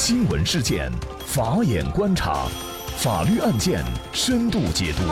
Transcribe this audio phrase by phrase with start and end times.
[0.00, 0.88] 新闻事件，
[1.26, 2.46] 法眼观察，
[2.98, 5.02] 法律案件深度解读，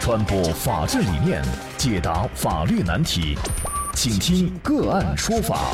[0.00, 1.40] 传播法治理念，
[1.78, 3.38] 解答法律难题，
[3.94, 5.72] 请听个案说法。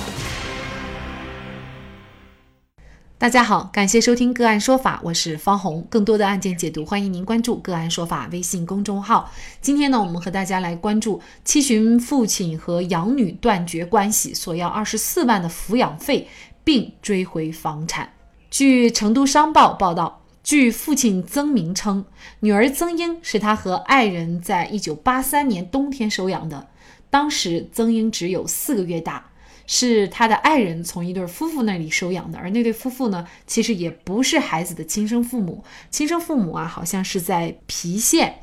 [3.16, 5.86] 大家好，感谢收听个案说法，我是方红。
[5.88, 9.32] 更多的案件解读，欢迎您关注个案说法微信公众号。
[9.62, 16.28] 今天呢，我们和大家来关注七旬父亲和养女断绝关系，索要二十四万的抚养费，
[16.64, 18.12] 并追回房产。
[18.50, 22.04] 据成都商报报道，据父亲曾明称，
[22.40, 26.68] 女儿曾英是他和爱人在一九八三年冬天收养的，
[27.10, 29.28] 当时曾英只有四个月大。
[29.64, 35.62] 是他的爱人从一对夫妇那里收养的，而那对夫妇呢，其实也不是孩子的亲生父母。
[35.88, 38.40] 亲生父母啊，好像是在郫县。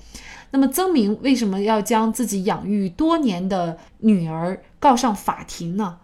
[0.52, 5.98] 那么曾明为什么要将自己养育多年的女儿告上法庭呢？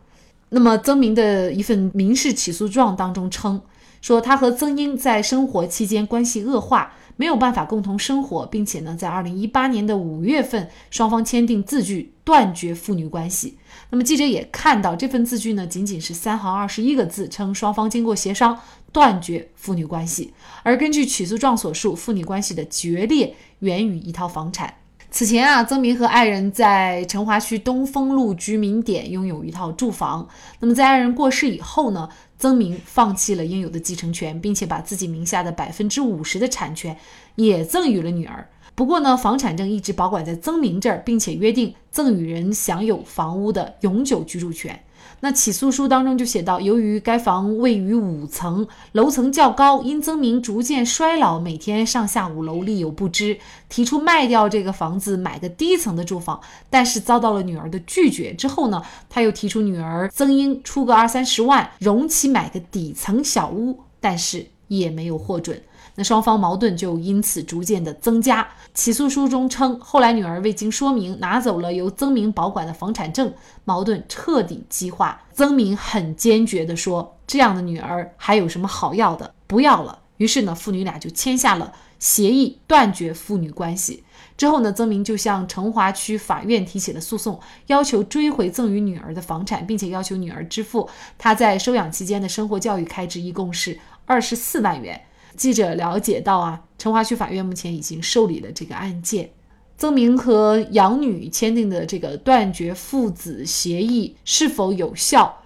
[0.55, 3.61] 那么曾明的一份民事起诉状当中称，
[3.99, 6.93] 说他和曾英在生活期间关系恶化。
[7.17, 13.57] 没有办法共同生活，并且呢，在二零一八年的五月份，双方签订字据断绝父女关系。
[13.89, 18.57] 那么记者也看到这份字据呢，仅仅是三行二十一个字，称双方经过协商
[18.93, 20.33] 断绝父女关系。
[20.63, 24.73] 而根据起诉状所述，父女关系的决裂源于一套房产。
[25.15, 30.27] 此前啊，曾明和爱人在成华区东风路居民点拥有一套住房。
[30.59, 36.97] 那么在爱人过世以后呢，曾明放弃了应有的继承权，并且把自己名下的百分之五十的产权
[37.35, 38.45] 也赠予了女儿。
[38.75, 44.77] 不过呢，房产证一直保管在曾明这儿，并且约定赠与人享有房屋的永久居住权。
[45.21, 58.33] 那起诉书当中就写到，由于该房位于五层，楼层较高，因曾明逐渐衰老，每天上下五楼力有不支，提出卖掉这个房子，买个低层的住房，但是遭到了女儿的拒绝。
[58.33, 65.59] 之后呢，他又提出女儿曾英出个二三十万，容其买个底层小屋，但是也没有获准。
[65.95, 68.47] 那双方矛盾就因此逐渐的增加。
[68.73, 73.33] 起诉书中称，后来女儿未经说明拿走了由曾明保管的房产证，
[73.63, 75.23] 矛盾彻底激化。
[75.33, 79.33] 曾明很坚决地说：“这样的女儿还有什么好要的？
[79.47, 84.03] 不要了。”于是呢，父女俩就签下了协议，断绝父女关系。
[84.37, 95.01] 之后呢，曾明就向成华区法院提起了诉讼，要求追回赠与女儿的房产，并且要求女儿支付他在收养期间的生活教育开支，一共是二十四万元。
[95.37, 99.29] 记者了解到啊，成华区法院目前已经受理了这个案件。
[99.77, 105.41] 曾明和养女签订的这个断绝父子协议是否有效？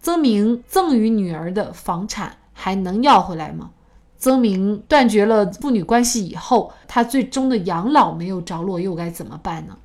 [0.00, 3.70] 曾明赠与女儿的房产还能要回来吗？
[4.18, 9.76] 曾明断绝了父女关系以后，他最终的养老没有着落，又该怎么办呢？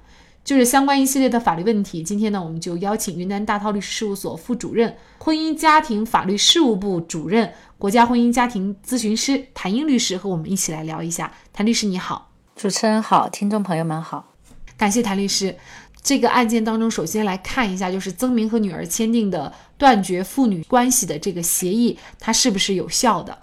[0.43, 2.01] 就是相关一系列的法律问题。
[2.03, 7.53] 今天呢，我们就邀请云南大韬律师事务所副主任、婚姻家庭法律事务部主任。
[7.83, 11.29] 国家婚姻家庭咨询师谭英律师和我们一起来聊一下。
[11.51, 14.31] 谭律师你好，主持人好，听众朋友们好，
[14.77, 15.57] 感谢谭律师。
[16.01, 23.39] 这个案件当中，首先来看一下，就是曾明和女儿签订的断绝父女关系的这个协议，它是不是有效的？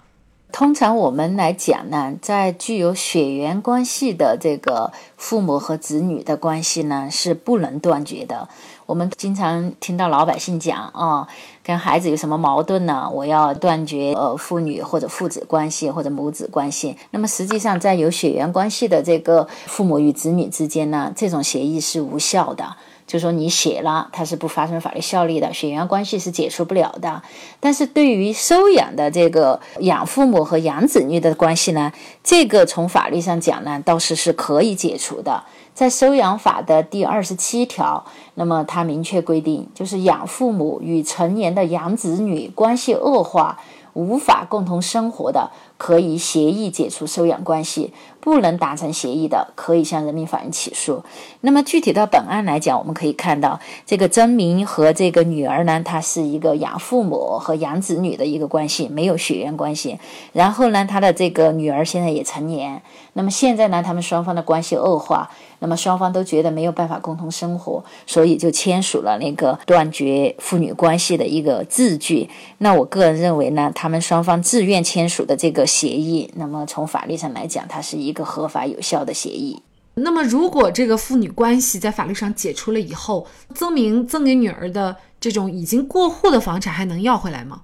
[0.51, 8.49] 通常我们来讲呢，在具有血缘关系的这个父母和子女的关系呢，是不能断绝的。
[8.85, 11.27] 我们经常听到老百姓讲啊，
[11.63, 13.09] 跟孩子有什么矛盾呢？
[13.11, 16.97] 我要断绝呃父女或者父子关系或者母子关系。
[17.11, 22.75] 那么实际上，在有血缘关系的这个父母与子女之间呢，这种协议是无效的。
[23.07, 27.21] 就说你写了，它是不发生法律效力的，血缘关系是解除不了的。
[27.59, 31.91] 但是对于收养的这个养父母和养子女的关系呢，
[32.23, 35.43] 这个从法律上讲呢，倒是是可以解除的。
[35.73, 38.05] 在收养法的第二十七条，
[38.35, 43.59] 那么它明确规定，就是养父母与成年的养子女关系恶化。
[43.93, 51.03] 无法共同生活的，可以协议解除收养关系；不能达成协议的，可以向人民法院起诉。
[51.39, 59.97] 那么具体到本案来讲，我们可以看到，这个曾明和这个女儿呢，他是一个养父母和养子女的一个关系，没有血缘关系。
[60.33, 62.83] 然后呢，他的这个女儿现在也成年。
[63.13, 72.29] 那么现在呢，他们双方的关系恶化，那么双方都觉得没有办法共同生活，所以就签署了那个断绝父女关系的一个字据。
[72.59, 79.61] 那我个人认为呢，他们双方自愿签署的这个协议，那么从法律上来讲，它是一个合法有效的协议。
[79.95, 83.25] 那么如果这个父女关系在法律上解除了以后，
[83.55, 87.61] 曾明赠给女儿的这种已经过户的房产还能要回来吗？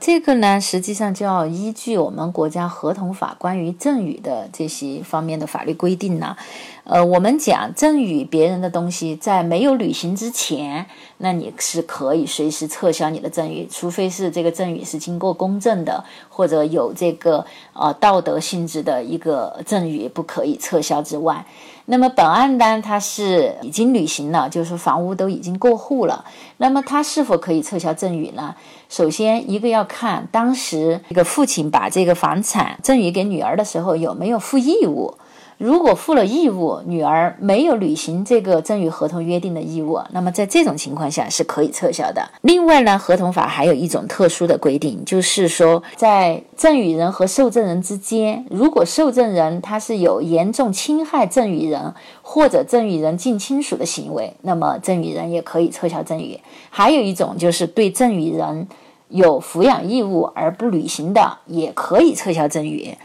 [0.00, 6.36] 这个呢，实际上就要依据我们国家合同法关于赠与的这些方面的法律规定呢。
[6.84, 10.86] 呃，我们讲赠与别人的东西，在没有履行之前，
[11.18, 21.44] 那你是可以随时撤销你的赠与，除非是这个赠与是经过公证的，或者有这个呃道德性质的一个赠与不可以撤销之外。
[21.86, 26.24] 那么本案呢，它是已经履行了，就是房屋都已经过户了。
[26.58, 28.54] 那么他是否可以撤销赠与呢？
[28.88, 35.14] 首先，一个要看当时这个父亲把这个房产赠与给女儿的时候有没有负义务。
[35.58, 42.30] 如果负了义务，女儿没有履行这个赠与合同约定的义务，那么在这种情况下是可以撤销的。
[42.42, 56.38] 另外呢，合同法还有一种特殊的规定，就是说在赠与人和受赠人之间，如果受赠人他是有严重侵害赠与人或者赠与人近亲属的行为，那么赠与人也可以撤销赠与。
[56.70, 58.68] 还有一种就是对赠与人
[59.08, 62.96] 有抚养义务而不履行的，也可以撤销赠与。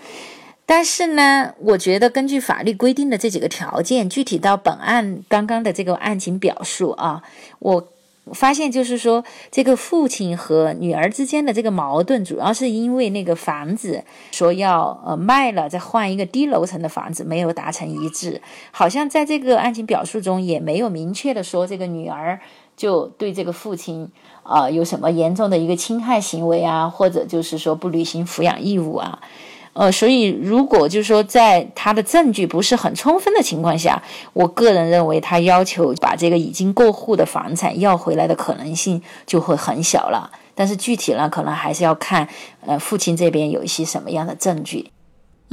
[0.75, 7.21] 但是呢，我觉得根据法律规定的这几个条件，具体到本案刚刚的这个案情表述啊，
[7.59, 7.87] 我
[8.31, 18.41] 发现就是说，这个父亲和女儿之间的这个矛盾，主要是因为那个房子说要呃卖了，再换一个低楼层的房子，没有达成一致。
[18.71, 22.39] 好像在这个案情表述中也没有明确的说，这个女儿
[22.75, 24.09] 就对这个父亲
[24.41, 29.21] 啊有什么严重的一个侵害行为啊，或者就是说不履行抚养义务啊。
[29.73, 34.01] 呃，所以如果就是说，在他的证据不是很充分的情况下，
[34.33, 40.31] 我个人认为他要求把这个已经过户的房产要回来的可能性就会很小了。
[40.55, 42.27] 但是具体呢，可能还是要看
[42.65, 44.92] 呃父亲这边有一些什么样的证据。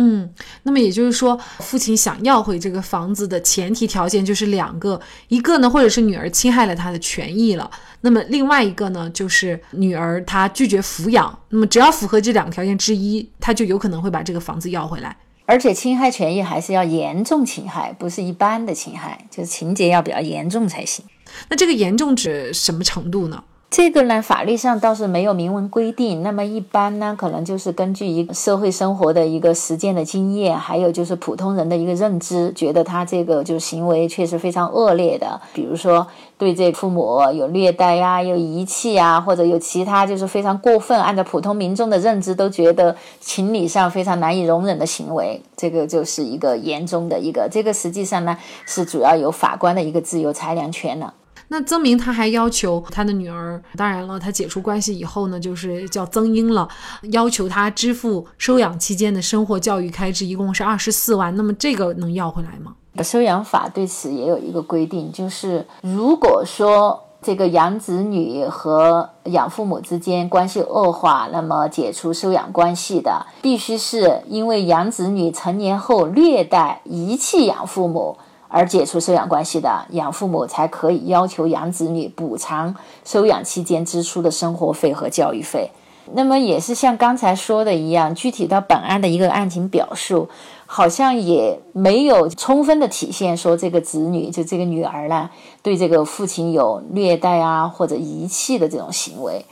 [0.03, 0.33] 嗯，
[0.63, 4.99] 那么也就是说，父亲想要回这个房子的前提条件就是两个，
[5.29, 7.71] 一个呢，或者是女儿侵害了他的权益了，
[8.01, 15.15] 那么另外一个呢，就是女儿她拒绝抚养，那么只要符合这两个条件之一，他就有可能会把这个房子要回来。
[15.45, 21.05] 而且侵害权益还是要严重侵害，不是一般的侵害，就是情节要比较严重才行。
[21.51, 23.45] 那这个严重指什么程度呢？
[23.71, 26.25] 这个呢，法律上倒是没有明文规定。
[26.25, 35.41] 那么一般呢，可能就是根据一社会生活的一个实践的经验，还有就是普通人的一个认知，觉得他这个就行为确实非常恶劣的。
[35.55, 36.05] 比如说
[36.37, 47.49] 对这父母有虐待呀，有遗弃呀，或者有其他就是非常过分，按照普通民众的认知都觉得情理上非常难以容忍的行为，这个就是一个严重的一个。
[47.49, 48.37] 这个实际上呢，
[48.67, 51.15] 是主要有法官的一个自由裁量权了。
[51.53, 56.69] 那曾明他还要求他的女儿，当然了，他解除关系以后呢，就是叫曾英了，
[57.11, 61.35] 要求他支付收养期间的生活教育开支，一共是二十四万。
[61.35, 62.75] 那么这个能要回来吗？
[63.03, 78.17] 收养法对此也有一个规定，就是如果说这个养子女和养父母之间关系恶化，那么解除收养关系的，必须是因为养子女成年后虐待、遗弃养父母。
[78.51, 82.75] 而解除收养关系的养父母才可以要求养子女补偿
[83.05, 85.71] 收养期间支出的生活费和教育费。
[86.13, 90.29] 那么也是像刚才说的一样，具体到本案的一个案情表述，
[90.67, 95.31] 好像也没有充分的体现说这个子女就这个女儿呢
[95.63, 99.47] 对这个父亲有虐待啊或者遗弃的这种行为。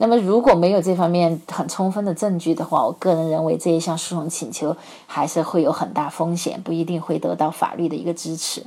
[0.00, 8.62] 那么，如果没有这方面很充分的证据的话，我个人认为这一项诉讼请求还是会有很大风险，不一定会得到法律的一个支持。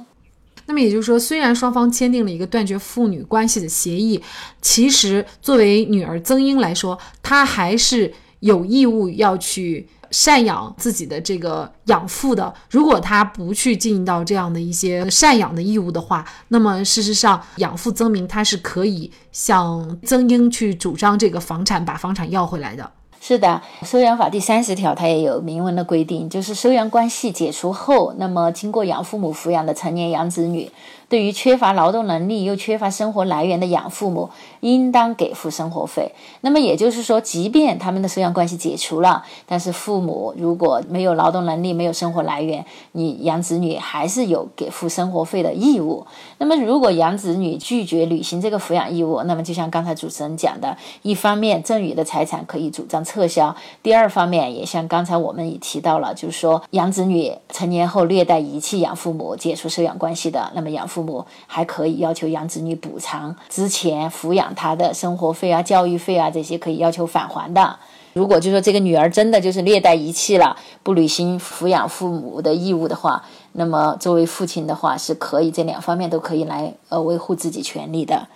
[0.66, 4.22] 那么也就是说，虽然双方签订了一个断绝父女关系的协议，
[4.62, 9.88] 其实作为女儿曾英来说，她还是有义务要去。
[10.12, 22.92] 赡养自己的这个养父的，如果他不去尽到这样的一些赡养的义务的话，那么事实上养父曾明他是可以向曾英去主张这个房产，把房产要回来的。
[23.24, 30.72] 是的，收养法第三十条它也有明文的规定，就是收养关系解除后，那么经过养父母抚养的成年养子女。
[31.12, 34.30] 对于缺乏劳动能力又缺乏生活来源的养父母，
[34.62, 36.14] 应当给付生活费。
[36.40, 46.08] 那么也就是说，即便他们的收养关系解除了，但是父母如果没有劳动能力、没有生活来源，你养子女还是有给付生活费的义务。
[46.38, 53.54] 那么如果养子女拒绝履行这个抚养义务，那么就像刚才主持人讲的，一方面赠与的财产可以主张撤销；
[53.84, 61.01] 第二方面，也像刚才我们也提到了，就是说养子女成年后虐待遗弃养父母、解除收养关系的，那么养父。
[61.02, 67.76] 父母还可以要求养子女补偿之前抚养他的生活费啊、教育费啊这些，可以要求返还的。
[68.14, 78.28] 如果就说这个女儿真的就是虐待遗弃了，不履行抚养父母的义务的话，那么作为父亲的话是可以这两方面都可以来呃维护自己权利的。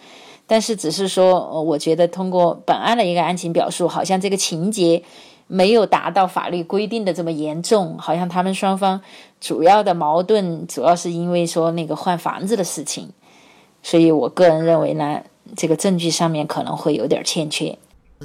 [0.48, 5.04] 但是只是说，我觉得通过本案的一个案情表述，好像这个情节。
[5.48, 9.02] 没有达到法律规定的这么严重，好像他们双方
[9.40, 13.10] 主要的矛盾主要是因为说那个换房子的事情，
[13.84, 15.22] 所以我个人认为呢，
[15.56, 17.78] 这个证据上面可能会有点欠缺。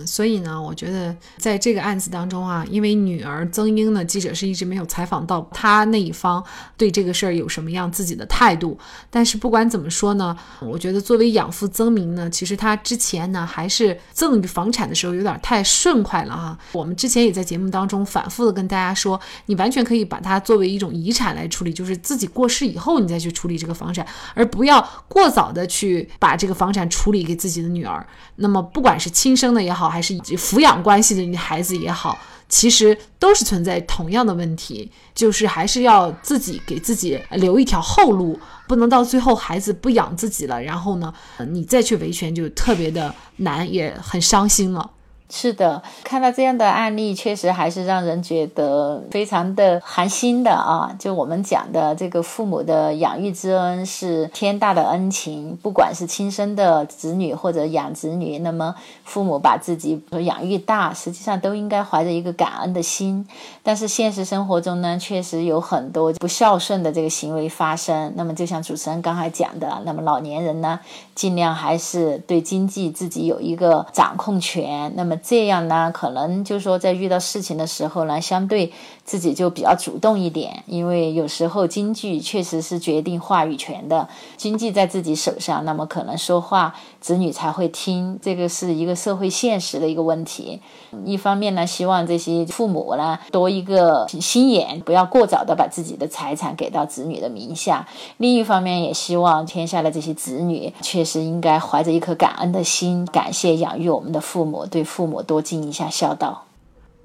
[0.06, 6.42] 所以呢，我觉得在这个案子当中啊，因为女儿曾英呢，记者是一直没有采访到她那一方
[6.76, 8.78] 对这个事儿有什么样自己的态度。
[9.10, 16.56] 但是不管怎么说呢，我觉得作为养父曾明呢，其实他之前呢还是赠与房产的时候有点太顺快了哈。
[16.72, 28.06] 我们之前也在节目当中反复的跟大家说，你完全可以把它作为一种遗产来处理，就是自己过世以后你再去处理这个房产，而不要过早的去把这个房产处理给自己的女儿。
[28.36, 32.18] 那么不管是亲生的也好，好还是以及抚养关系的你孩子也好，
[32.48, 41.12] 其实都是存在同样的问题，就是还是要自己给自己留一条后路，不能到最后孩子不养自己了，然后呢，
[41.48, 44.90] 你再去维权就特别的难，也很伤心了。
[45.32, 50.94] 是的，看到这样的案例，确实还是让人觉得非常的寒心的啊！
[50.98, 63.24] 就我们讲的这个父母的养育之恩是天大的恩情，不管是亲生的子女或者养子女，那么父母把自己养育大，实际上都应该怀着一个感恩的心。
[63.62, 68.12] 但是现实生活中呢，确实有很多不孝顺的这个行为发生。
[68.16, 70.80] 那么就像主持人刚才讲的，那么老年人呢，
[71.14, 74.92] 尽量还是对经济自己有一个掌控权。
[74.96, 78.72] 那么这样呢，可能就是说，在遇到事情的时候呢，相对
[79.04, 90.60] 自己就比较主动一点，因为有时候经济确实是决定话语权的，经济在自己手上，那么可能说话子女才会听，这个是一个社会现实的一个问题。
[91.04, 97.86] 一方面呢，希望这些父母呢多一个心眼，不要过早的把自己的财产给到子女的名下；
[98.18, 106.46] 另一方面，也希望天下的这些子女确实应该怀着一颗感恩的心，感谢养育我们的父母，对父母我多尽一下孝道。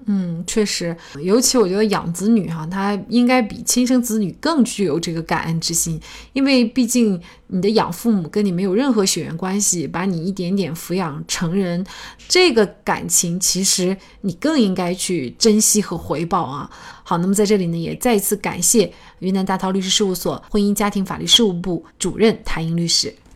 [0.07, 5.99] 嗯，确实，尤其我觉得养子女哈，他应该比亲生子女更具有这个感恩之心，
[6.33, 11.83] 因为毕竟你的养父母跟你没有任何血缘关系，把你一点点抚养成人，
[12.27, 16.69] 这个感情其实你更应该去珍惜和回报啊。
[17.03, 23.15] 好，那么在这里呢，也再一次感谢云南大韬律师事务所婚姻家庭法律事务部主任谭英律师。